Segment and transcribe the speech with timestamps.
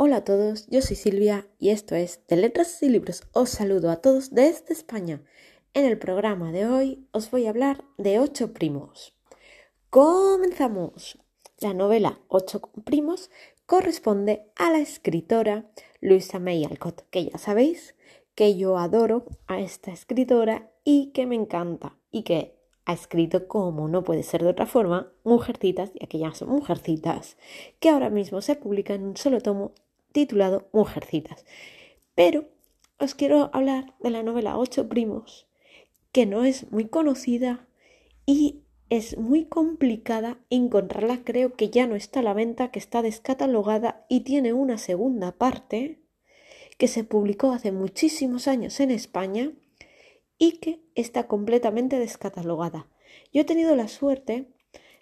[0.00, 3.24] Hola a todos, yo soy Silvia y esto es De Letras y Libros.
[3.32, 5.24] Os saludo a todos desde España.
[5.74, 9.12] En el programa de hoy os voy a hablar de Ocho Primos.
[9.90, 11.18] Comenzamos.
[11.58, 13.28] La novela Ocho Primos
[13.66, 15.68] corresponde a la escritora
[16.00, 17.96] Luisa May Alcott, que ya sabéis
[18.36, 23.88] que yo adoro a esta escritora y que me encanta y que ha escrito como
[23.88, 27.36] no puede ser de otra forma Mujercitas y aquellas Mujercitas
[27.80, 29.74] que ahora mismo se publican en un solo tomo
[30.12, 31.44] titulado Mujercitas.
[32.14, 32.48] Pero
[32.98, 35.48] os quiero hablar de la novela Ocho Primos
[36.12, 37.68] que no es muy conocida
[38.26, 43.02] y es muy complicada encontrarla, creo que ya no está a la venta, que está
[43.02, 46.00] descatalogada y tiene una segunda parte
[46.78, 49.52] que se publicó hace muchísimos años en España
[50.38, 52.88] y que está completamente descatalogada.
[53.32, 54.46] Yo he tenido la suerte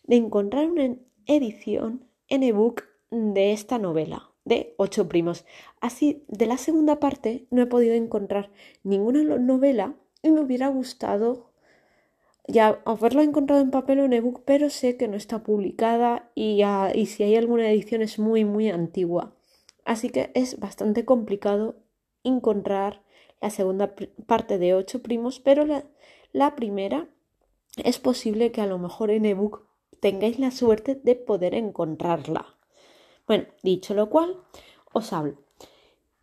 [0.05, 5.45] de encontrar una edición en ebook de esta novela, de Ocho Primos.
[5.81, 8.51] Así, de la segunda parte no he podido encontrar
[8.83, 11.51] ninguna novela y me hubiera gustado
[12.49, 16.63] ya haberla encontrado en papel o en ebook, pero sé que no está publicada y,
[16.95, 19.35] y si hay alguna edición es muy, muy antigua.
[19.85, 21.77] Así que es bastante complicado
[22.23, 23.03] encontrar
[23.41, 23.95] la segunda
[24.27, 25.85] parte de ocho primos, pero la,
[26.33, 27.09] la primera
[27.83, 29.67] es posible que a lo mejor en ebook
[30.01, 32.56] tengáis la suerte de poder encontrarla.
[33.27, 34.37] Bueno, dicho lo cual,
[34.93, 35.37] os hablo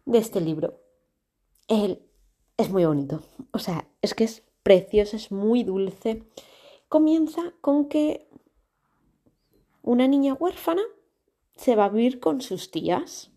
[0.06, 0.80] de este libro.
[1.68, 2.02] Él
[2.58, 6.24] es muy bonito, o sea, es que es precioso, es muy dulce.
[6.88, 8.30] Comienza con que
[9.82, 10.84] una niña huérfana
[11.56, 13.32] se va a vivir con sus tías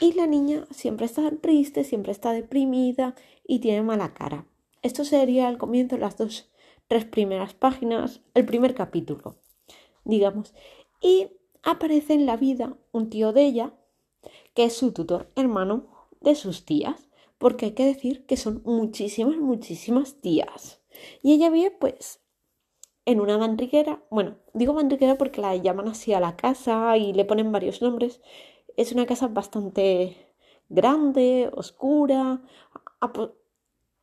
[0.00, 3.14] y la niña siempre está triste, siempre está deprimida
[3.46, 4.46] y tiene mala cara.
[4.82, 6.50] Esto sería el comienzo de las dos,
[6.88, 9.36] tres primeras páginas, el primer capítulo,
[10.04, 10.54] digamos.
[11.02, 11.28] Y
[11.62, 13.74] aparece en la vida un tío de ella,
[14.54, 17.08] que es su tutor hermano de sus tías,
[17.38, 20.82] porque hay que decir que son muchísimas, muchísimas tías.
[21.22, 22.20] Y ella vive pues
[23.06, 27.24] en una bandriguera, bueno, digo bandriguera porque la llaman así a la casa y le
[27.24, 28.20] ponen varios nombres,
[28.76, 30.34] es una casa bastante
[30.68, 32.42] grande, oscura.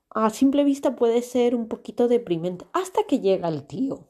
[0.10, 4.08] A, simple vista puede ser un poquito deprimente hasta que llega el tío.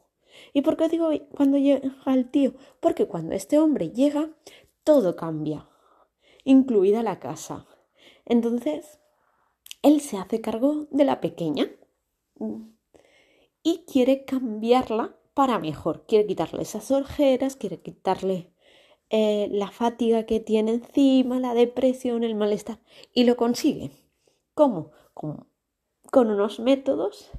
[0.53, 2.53] ¿Y por qué digo cuando llega el tío?
[2.79, 4.29] Porque cuando este hombre llega,
[4.83, 5.67] todo cambia,
[6.43, 7.67] incluida la casa.
[8.25, 8.99] Entonces,
[9.81, 11.69] él se hace cargo de la pequeña
[13.63, 16.05] y quiere cambiarla para mejor.
[16.07, 18.51] Quiere quitarle esas ojeras, quiere quitarle
[19.09, 22.79] eh, la fatiga que tiene encima, la depresión, el malestar.
[23.13, 23.91] Y lo consigue.
[24.53, 24.91] ¿Cómo?
[25.13, 25.47] Con,
[26.11, 27.31] con unos métodos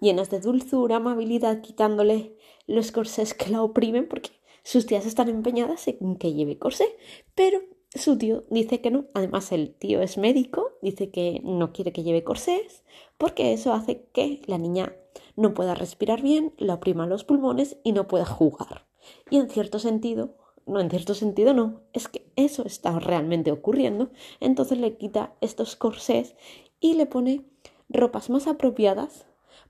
[0.00, 2.36] llenos de dulzura, amabilidad, quitándole
[2.66, 4.30] los corsés que la oprimen, porque
[4.62, 6.96] sus tías están empeñadas en que lleve corsé,
[7.34, 7.60] pero
[7.94, 9.06] su tío dice que no.
[9.14, 12.82] Además, el tío es médico, dice que no quiere que lleve corsés,
[13.18, 14.96] porque eso hace que la niña
[15.36, 18.86] no pueda respirar bien, la oprima los pulmones y no pueda jugar.
[19.30, 20.34] Y en cierto sentido,
[20.66, 24.10] no, en cierto sentido no, es que eso está realmente ocurriendo,
[24.40, 26.34] entonces le quita estos corsés
[26.80, 27.44] y le pone
[27.88, 29.26] ropas más apropiadas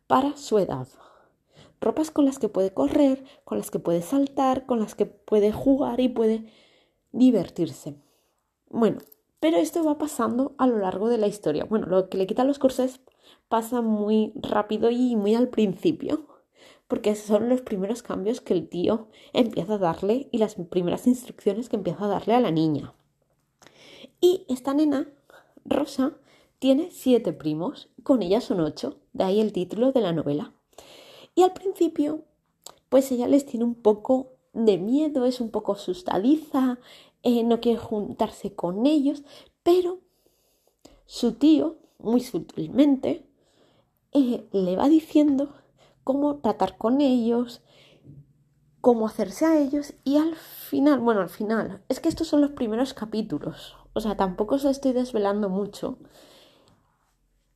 [0.06, 0.88] para su edad.
[1.84, 5.52] Ropas con las que puede correr, con las que puede saltar, con las que puede
[5.52, 6.46] jugar y puede
[7.12, 7.94] divertirse.
[8.70, 8.98] Bueno,
[9.38, 11.66] pero esto va pasando a lo largo de la historia.
[11.66, 13.00] Bueno, lo que le quita los corsés
[13.48, 16.26] pasa muy rápido y muy al principio
[16.88, 21.68] porque son los primeros cambios que el tío empieza a darle y las primeras instrucciones
[21.68, 22.94] que empieza a darle a la niña.
[24.22, 25.08] Y esta nena,
[25.66, 26.12] Rosa,
[26.58, 30.53] tiene siete primos, con ella son ocho, de ahí el título de la novela.
[31.34, 32.24] Y al principio,
[32.88, 36.78] pues ella les tiene un poco de miedo, es un poco asustadiza,
[37.22, 39.24] eh, no quiere juntarse con ellos,
[39.62, 40.00] pero
[41.06, 43.26] su tío, muy sutilmente,
[44.12, 45.54] eh, le va diciendo
[46.04, 47.62] cómo tratar con ellos,
[48.80, 52.52] cómo hacerse a ellos y al final, bueno, al final, es que estos son los
[52.52, 55.98] primeros capítulos, o sea, tampoco os estoy desvelando mucho.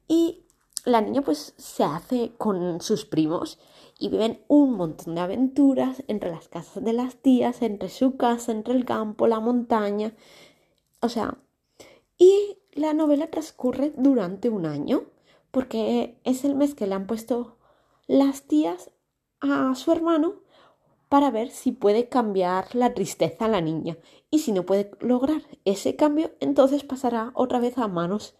[0.08, 0.46] Y
[0.88, 3.58] la niña pues se hace con sus primos
[3.98, 8.52] y viven un montón de aventuras entre las casas de las tías, entre su casa,
[8.52, 10.14] entre el campo, la montaña,
[11.00, 11.38] o sea,
[12.16, 15.04] y la novela transcurre durante un año
[15.50, 17.56] porque es el mes que le han puesto
[18.06, 18.90] las tías
[19.40, 20.42] a su hermano
[21.08, 23.96] para ver si puede cambiar la tristeza a la niña.
[24.30, 28.34] Y si no puede lograr ese cambio, entonces pasará otra vez a manos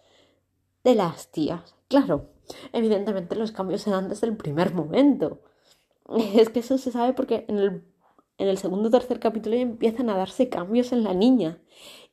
[0.83, 1.75] de las tías.
[1.87, 2.29] Claro,
[2.73, 5.41] evidentemente los cambios se dan desde el primer momento.
[6.35, 7.83] Es que eso se sabe porque en el,
[8.37, 11.61] en el segundo o tercer capítulo ya empiezan a darse cambios en la niña.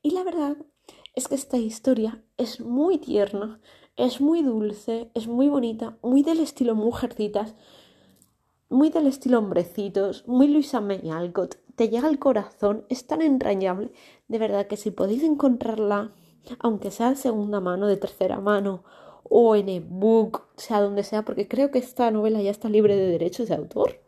[0.02, 0.56] Y la verdad
[1.14, 3.60] es que esta historia es muy tierna,
[3.96, 7.54] es muy dulce, es muy bonita, muy del estilo mujercitas,
[8.68, 13.92] muy del estilo hombrecitos, muy Luisa May Alcott, te llega al corazón, es tan entrañable,
[14.28, 16.12] de verdad que si podéis encontrarla,
[16.58, 18.84] aunque sea de segunda mano, de tercera mano,
[19.28, 23.06] o en ebook, sea donde sea, porque creo que esta novela ya está libre de
[23.08, 24.00] derechos de autor.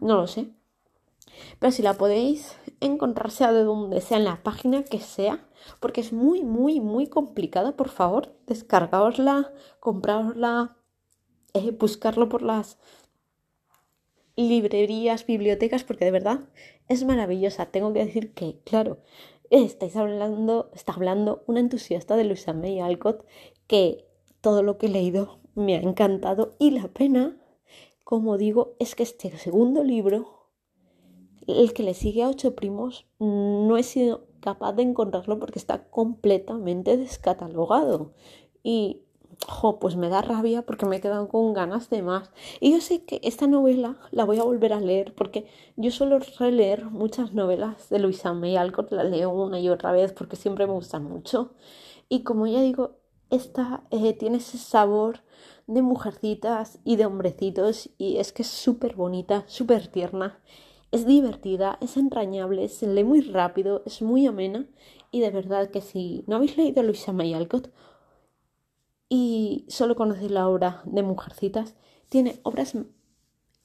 [0.00, 0.48] No lo sé.
[1.58, 5.46] Pero si la podéis encontrar, sea de donde sea, en la página que sea,
[5.80, 10.76] porque es muy, muy, muy complicada, por favor, descargaosla, comprarosla,
[11.54, 12.78] eh, buscarlo por las
[14.36, 16.40] librerías, bibliotecas, porque de verdad
[16.88, 17.66] es maravillosa.
[17.66, 18.98] Tengo que decir que, claro,
[19.50, 23.24] estáis hablando, está hablando una entusiasta de Luisa May Alcott
[23.68, 24.04] que
[24.40, 27.36] todo lo que he leído me ha encantado y la pena,
[28.02, 30.48] como digo, es que este segundo libro,
[31.46, 35.84] el que le sigue a ocho primos, no he sido capaz de encontrarlo porque está
[35.90, 38.14] completamente descatalogado
[38.62, 39.02] y
[39.80, 42.30] pues me da rabia porque me he quedado con ganas de más.
[42.60, 46.18] Y yo sé que esta novela la voy a volver a leer porque yo suelo
[46.38, 50.72] releer muchas novelas de Luisa May la leo una y otra vez porque siempre me
[50.72, 51.52] gustan mucho.
[52.08, 52.97] Y como ya digo,
[53.30, 55.20] esta eh, tiene ese sabor
[55.66, 60.40] de mujercitas y de hombrecitos y es que es súper bonita, súper tierna,
[60.90, 64.66] es divertida, es entrañable, se lee muy rápido, es muy amena
[65.10, 67.70] y de verdad que si no habéis leído Luisa May Alcott
[69.08, 71.74] y solo conocéis la obra de Mujercitas,
[72.08, 72.76] tiene obras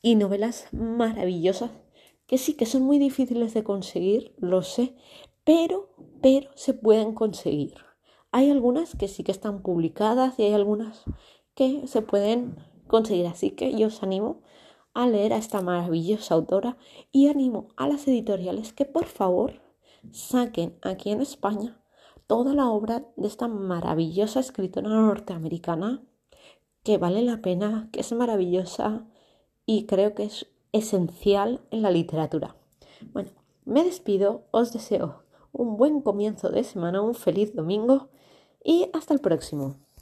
[0.01, 1.71] y novelas maravillosas
[2.27, 4.95] que sí que son muy difíciles de conseguir, lo sé,
[5.43, 5.89] pero,
[6.21, 7.75] pero se pueden conseguir.
[8.35, 11.03] Hay algunas que sí que están publicadas y hay algunas
[11.53, 12.57] que se pueden
[12.87, 14.41] conseguir, así que yo os animo
[14.95, 16.77] a leer a esta maravillosa autora
[17.11, 19.61] y animo a las editoriales que por favor
[20.11, 21.79] saquen aquí en España
[22.25, 26.01] toda la obra de esta maravillosa escritora norteamericana
[26.81, 29.05] que vale la pena, que es maravillosa
[29.67, 32.55] y creo que es esencial en la literatura.
[33.13, 33.29] Bueno,
[33.63, 35.21] me despido, os deseo
[35.51, 38.09] un buen comienzo de semana, un feliz domingo
[38.63, 39.83] y hasta el próximo.